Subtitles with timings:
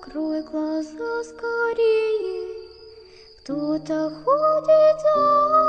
[0.00, 2.46] закрой глаза скорее.
[3.38, 5.16] Кто-то ходит за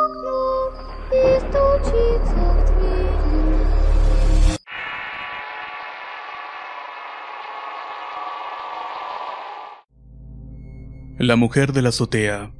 [0.06, 0.70] окном
[1.12, 3.28] и стучится в двери.
[11.20, 12.52] La mujer de la azotea.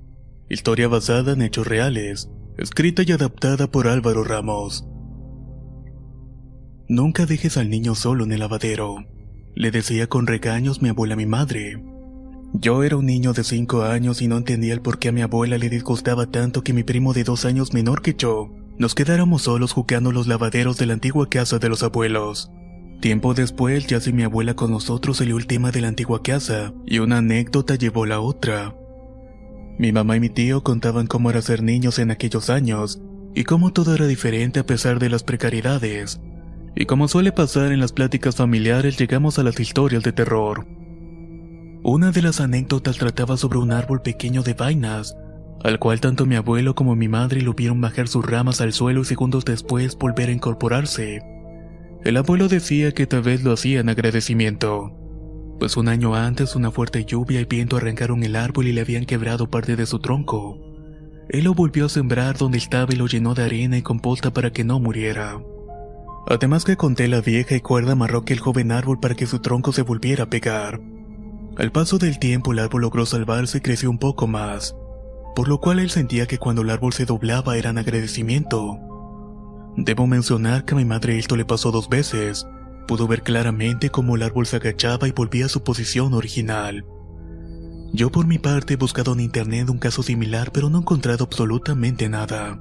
[0.50, 2.30] Historia basada en hechos reales.
[2.58, 4.84] Escrita y adaptada por Álvaro Ramos.
[6.90, 9.06] Nunca dejes al niño solo en el lavadero.
[9.55, 11.83] Le decía con regaños mi abuela a mi madre.
[12.55, 15.23] Yo era un niño de 5 años y no entendía el por qué a mi
[15.23, 19.43] abuela le disgustaba tanto que mi primo de dos años menor que yo nos quedáramos
[19.43, 22.51] solos jugando los lavaderos de la antigua casa de los abuelos.
[23.01, 26.73] Tiempo después, ya sin mi abuela con nosotros salió el tema de la antigua casa,
[26.87, 28.75] y una anécdota llevó la otra.
[29.79, 33.01] Mi mamá y mi tío contaban cómo era ser niños en aquellos años,
[33.35, 36.21] y cómo todo era diferente a pesar de las precariedades.
[36.75, 40.67] Y como suele pasar en las pláticas familiares, llegamos a las historias de terror.
[41.85, 45.17] Una de las anécdotas trataba sobre un árbol pequeño de vainas,
[45.65, 49.03] al cual tanto mi abuelo como mi madre lo vieron bajar sus ramas al suelo
[49.03, 51.21] y segundos después volver a incorporarse.
[52.05, 54.93] El abuelo decía que tal vez lo hacía en agradecimiento,
[55.59, 59.05] pues un año antes una fuerte lluvia y viento arrancaron el árbol y le habían
[59.05, 60.59] quebrado parte de su tronco.
[61.29, 64.53] Él lo volvió a sembrar donde estaba y lo llenó de arena y composta para
[64.53, 65.41] que no muriera.
[66.27, 69.41] Además que con tela vieja y cuerda amarró que el joven árbol para que su
[69.41, 70.81] tronco se volviera a pegar.
[71.57, 74.75] Al paso del tiempo el árbol logró salvarse y creció un poco más,
[75.35, 78.79] por lo cual él sentía que cuando el árbol se doblaba era en agradecimiento.
[79.77, 82.47] Debo mencionar que a mi madre esto le pasó dos veces.
[82.87, 86.85] Pudo ver claramente cómo el árbol se agachaba y volvía a su posición original.
[87.93, 91.25] Yo por mi parte he buscado en internet un caso similar pero no he encontrado
[91.25, 92.59] absolutamente nada.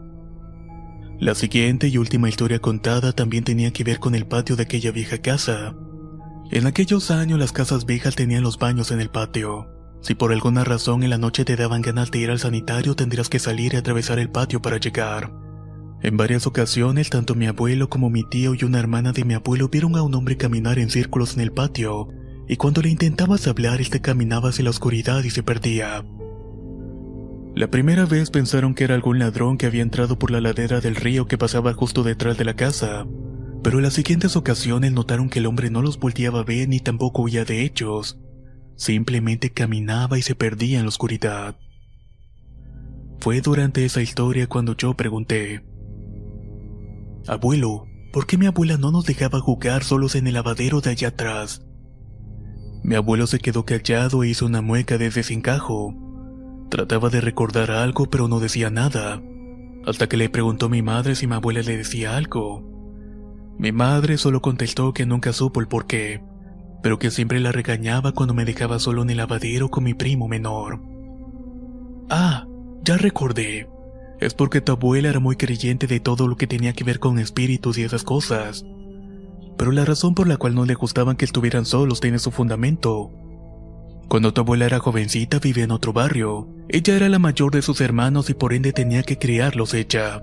[1.22, 4.92] La siguiente y última historia contada también tenía que ver con el patio de aquella
[4.92, 5.76] vieja casa.
[6.50, 9.68] En aquellos años las casas viejas tenían los baños en el patio.
[10.02, 13.30] Si por alguna razón en la noche te daban ganas de ir al sanitario tendrías
[13.30, 15.32] que salir y atravesar el patio para llegar.
[16.02, 19.70] En varias ocasiones, tanto mi abuelo como mi tío y una hermana de mi abuelo
[19.70, 22.08] vieron a un hombre caminar en círculos en el patio,
[22.48, 26.04] y cuando le intentabas hablar, este caminaba hacia la oscuridad y se perdía.
[27.54, 30.96] La primera vez pensaron que era algún ladrón que había entrado por la ladera del
[30.96, 33.06] río que pasaba justo detrás de la casa,
[33.62, 36.80] pero en las siguientes ocasiones notaron que el hombre no los volteaba a ver ni
[36.80, 38.20] tampoco huía de ellos,
[38.76, 41.58] simplemente caminaba y se perdía en la oscuridad.
[43.20, 45.64] Fue durante esa historia cuando yo pregunté,
[47.28, 51.10] Abuelo, ¿por qué mi abuela no nos dejaba jugar solos en el lavadero de allá
[51.10, 51.64] atrás?
[52.84, 56.11] Mi abuelo se quedó callado e hizo una mueca de desencajo.
[56.72, 59.22] Trataba de recordar algo pero no decía nada,
[59.86, 62.64] hasta que le preguntó a mi madre si mi abuela le decía algo.
[63.60, 66.24] Mi madre solo contestó que nunca supo el por qué,
[66.82, 70.30] pero que siempre la regañaba cuando me dejaba solo en el lavadero con mi primo
[70.30, 70.80] menor.
[72.10, 72.48] Ah,
[72.86, 73.70] ya recordé.
[74.22, 77.20] Es porque tu abuela era muy creyente de todo lo que tenía que ver con
[77.20, 78.64] espíritus y esas cosas.
[79.58, 83.12] Pero la razón por la cual no le gustaban que estuvieran solos tiene su fundamento.
[84.12, 86.50] Cuando tu abuela era jovencita vivía en otro barrio.
[86.68, 90.22] Ella era la mayor de sus hermanos y por ende tenía que criarlos ella.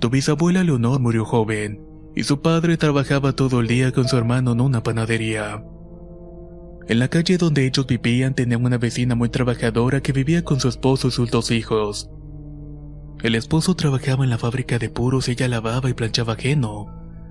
[0.00, 1.80] Tu bisabuela Leonor murió joven,
[2.16, 5.62] y su padre trabajaba todo el día con su hermano en una panadería.
[6.88, 10.66] En la calle donde ellos vivían tenían una vecina muy trabajadora que vivía con su
[10.66, 12.10] esposo y sus dos hijos.
[13.22, 16.86] El esposo trabajaba en la fábrica de puros ella lavaba y planchaba ajeno,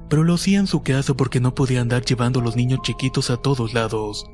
[0.10, 3.30] pero lo hacía en su casa porque no podía andar llevando a los niños chiquitos
[3.30, 4.26] a todos lados.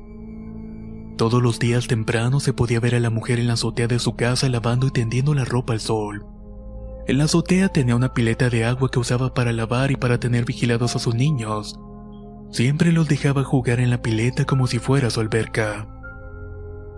[1.16, 4.16] Todos los días temprano se podía ver a la mujer en la azotea de su
[4.16, 6.26] casa lavando y tendiendo la ropa al sol.
[7.06, 10.44] En la azotea tenía una pileta de agua que usaba para lavar y para tener
[10.44, 11.78] vigilados a sus niños.
[12.50, 15.88] Siempre los dejaba jugar en la pileta como si fuera su alberca.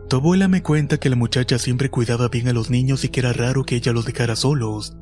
[0.08, 3.32] Tu me cuenta que la muchacha siempre cuidaba bien a los niños y que era
[3.32, 4.96] raro que ella los dejara solos.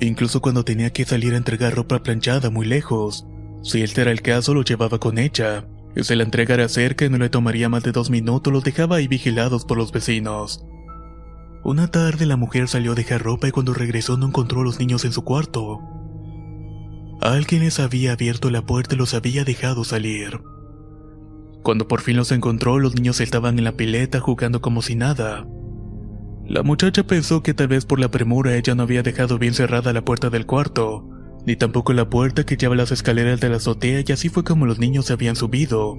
[0.00, 3.26] Incluso cuando tenía que salir a entregar ropa planchada muy lejos,
[3.62, 5.66] si este era el caso lo llevaba con ella,
[6.04, 9.08] se la entregara cerca y no le tomaría más de dos minutos los dejaba ahí
[9.08, 10.64] vigilados por los vecinos.
[11.64, 14.78] Una tarde la mujer salió a dejar ropa y cuando regresó no encontró a los
[14.78, 15.80] niños en su cuarto.
[17.20, 20.40] Alguien les había abierto la puerta y los había dejado salir.
[21.62, 25.46] Cuando por fin los encontró, los niños estaban en la pileta jugando como si nada.
[26.46, 29.92] La muchacha pensó que tal vez por la premura ella no había dejado bien cerrada
[29.92, 31.07] la puerta del cuarto,
[31.48, 34.66] ni tampoco la puerta que lleva las escaleras de la azotea y así fue como
[34.66, 35.98] los niños se habían subido.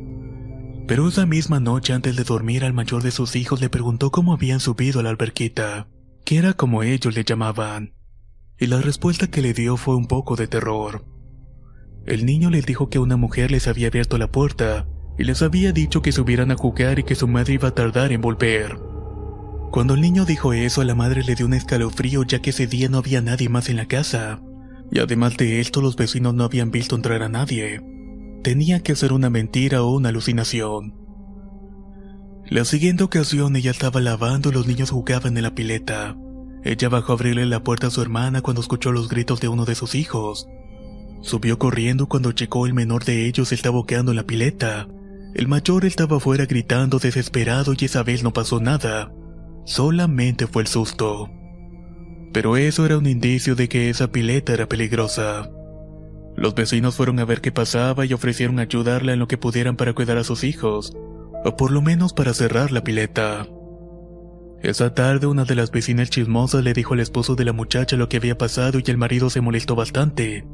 [0.87, 4.33] Pero esa misma noche antes de dormir al mayor de sus hijos le preguntó cómo
[4.33, 5.87] habían subido a la alberquita,
[6.23, 7.95] que era como ellos le llamaban.
[8.59, 11.03] Y la respuesta que le dio fue un poco de terror.
[12.05, 14.87] El niño les dijo que una mujer les había abierto la puerta
[15.17, 18.11] y les había dicho que subieran a jugar y que su madre iba a tardar
[18.11, 18.77] en volver.
[19.71, 22.67] Cuando el niño dijo eso, a la madre le dio un escalofrío ya que ese
[22.67, 24.43] día no había nadie más en la casa.
[24.91, 27.81] Y además de esto, los vecinos no habían visto entrar a nadie.
[28.43, 30.95] Tenía que ser una mentira o una alucinación.
[32.49, 36.17] La siguiente ocasión ella estaba lavando y los niños jugaban en la pileta.
[36.63, 39.65] Ella bajó a abrirle la puerta a su hermana cuando escuchó los gritos de uno
[39.65, 40.47] de sus hijos.
[41.21, 44.87] Subió corriendo cuando checó el menor de ellos estaba boqueando en la pileta.
[45.35, 49.11] El mayor estaba afuera gritando desesperado y esa vez no pasó nada.
[49.65, 51.29] Solamente fue el susto.
[52.31, 55.49] Pero eso era un indicio de que esa pileta era peligrosa.
[56.35, 59.93] Los vecinos fueron a ver qué pasaba y ofrecieron ayudarla en lo que pudieran para
[59.93, 60.95] cuidar a sus hijos,
[61.43, 63.47] o por lo menos para cerrar la pileta.
[64.61, 68.09] Esa tarde una de las vecinas chismosas le dijo al esposo de la muchacha lo
[68.09, 70.45] que había pasado y el marido se molestó bastante.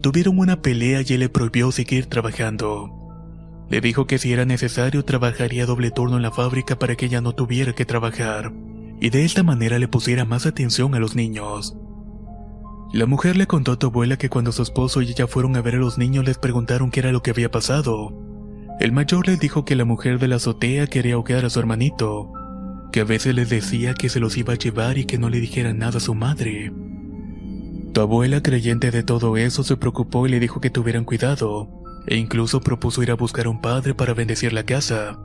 [0.00, 2.90] Tuvieron una pelea y él le prohibió seguir trabajando.
[3.70, 7.20] Le dijo que si era necesario trabajaría doble turno en la fábrica para que ella
[7.20, 8.52] no tuviera que trabajar,
[9.02, 11.76] y de esta manera le pusiera más atención a los niños.
[12.92, 15.60] La mujer le contó a tu abuela que cuando su esposo y ella fueron a
[15.60, 18.16] ver a los niños les preguntaron qué era lo que había pasado.
[18.78, 22.30] El mayor les dijo que la mujer de la azotea quería ahogar a su hermanito,
[22.92, 25.40] que a veces les decía que se los iba a llevar y que no le
[25.40, 26.72] dijeran nada a su madre.
[27.92, 31.68] Tu abuela, creyente de todo eso, se preocupó y le dijo que tuvieran cuidado,
[32.06, 35.18] e incluso propuso ir a buscar un padre para bendecir la casa.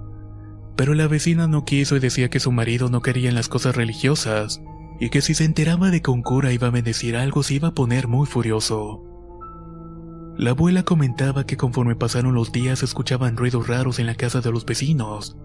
[0.77, 3.75] Pero la vecina no quiso y decía que su marido no quería en las cosas
[3.75, 4.61] religiosas,
[4.99, 7.69] y que si se enteraba de que un cura iba a bendecir algo se iba
[7.69, 9.03] a poner muy furioso.
[10.37, 14.51] La abuela comentaba que conforme pasaron los días escuchaban ruidos raros en la casa de
[14.51, 15.35] los vecinos.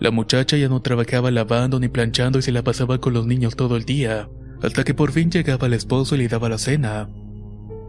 [0.00, 3.56] La muchacha ya no trabajaba lavando ni planchando y se la pasaba con los niños
[3.56, 4.28] todo el día,
[4.62, 7.08] hasta que por fin llegaba el esposo y le daba la cena.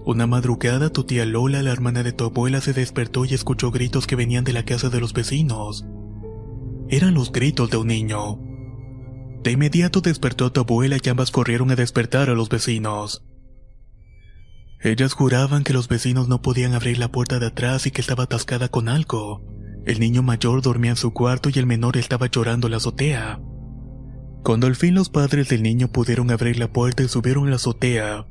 [0.06, 4.08] Una madrugada tu tía Lola, la hermana de tu abuela, se despertó y escuchó gritos
[4.08, 5.86] que venían de la casa de los vecinos.
[6.90, 8.40] Eran los gritos de un niño.
[9.44, 13.24] De inmediato despertó a tu abuela y ambas corrieron a despertar a los vecinos.
[14.82, 18.24] Ellas juraban que los vecinos no podían abrir la puerta de atrás y que estaba
[18.24, 19.44] atascada con algo.
[19.86, 23.40] El niño mayor dormía en su cuarto y el menor estaba llorando en la azotea.
[24.44, 27.56] Cuando al fin los padres del niño pudieron abrir la puerta y subieron a la
[27.58, 28.26] azotea,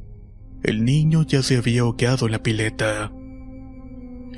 [0.65, 3.13] el niño ya se había ahogado en la pileta.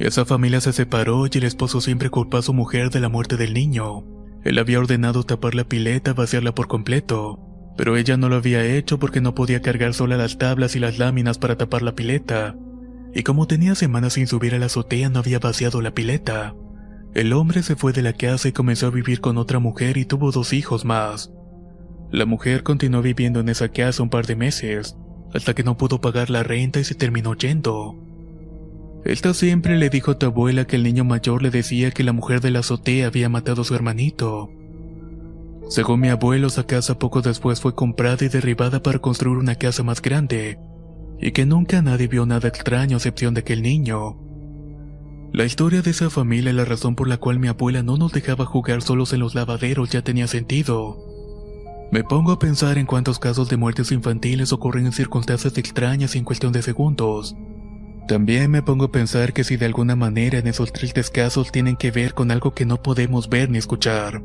[0.00, 3.36] Esa familia se separó y el esposo siempre culpó a su mujer de la muerte
[3.36, 4.02] del niño.
[4.44, 7.38] Él había ordenado tapar la pileta, vaciarla por completo,
[7.76, 10.98] pero ella no lo había hecho porque no podía cargar sola las tablas y las
[10.98, 12.56] láminas para tapar la pileta.
[13.14, 16.54] Y como tenía semanas sin subir a la azotea no había vaciado la pileta.
[17.12, 20.06] El hombre se fue de la casa y comenzó a vivir con otra mujer y
[20.06, 21.30] tuvo dos hijos más.
[22.10, 24.96] La mujer continuó viviendo en esa casa un par de meses,
[25.34, 28.09] hasta que no pudo pagar la renta y se terminó yendo.
[29.04, 32.12] Esta siempre le dijo a tu abuela que el niño mayor le decía que la
[32.12, 34.50] mujer de la azotea había matado a su hermanito.
[35.68, 39.82] Según mi abuelo, esa casa poco después fue comprada y derribada para construir una casa
[39.82, 40.58] más grande,
[41.20, 44.18] y que nunca nadie vio nada extraño a excepción de aquel niño.
[45.32, 48.12] La historia de esa familia y la razón por la cual mi abuela no nos
[48.12, 50.98] dejaba jugar solos en los lavaderos ya tenía sentido.
[51.92, 56.24] Me pongo a pensar en cuántos casos de muertes infantiles ocurren en circunstancias extrañas en
[56.24, 57.36] cuestión de segundos.
[58.10, 61.76] También me pongo a pensar que si de alguna manera en esos tristes casos tienen
[61.76, 64.20] que ver con algo que no podemos ver ni escuchar.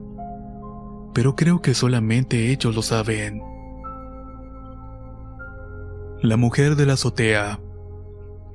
[1.13, 3.43] Pero creo que solamente ellos lo saben.
[6.23, 7.59] La mujer de la azotea.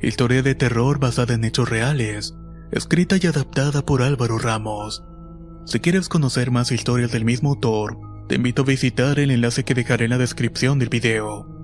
[0.03, 2.35] Historia de terror basada en hechos reales,
[2.73, 5.05] escrita y adaptada por Álvaro Ramos.
[5.65, 9.75] Si quieres conocer más historias del mismo autor, te invito a visitar el enlace que
[9.75, 11.60] dejaré en la descripción del video.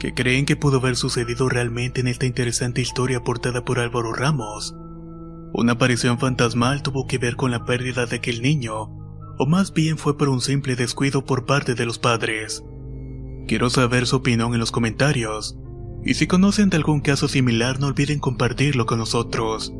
[0.00, 4.74] ¿Qué creen que pudo haber sucedido realmente en esta interesante historia aportada por Álvaro Ramos?
[5.52, 8.88] Una aparición fantasmal tuvo que ver con la pérdida de aquel niño,
[9.38, 12.64] o más bien fue por un simple descuido por parte de los padres.
[13.46, 15.58] Quiero saber su opinión en los comentarios,
[16.04, 19.72] y si conocen de algún caso similar no olviden compartirlo con nosotros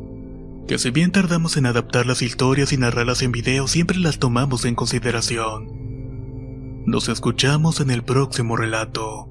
[0.67, 4.65] que si bien tardamos en adaptar las historias y narrarlas en video, siempre las tomamos
[4.65, 5.67] en consideración.
[6.85, 9.30] Nos escuchamos en el próximo relato.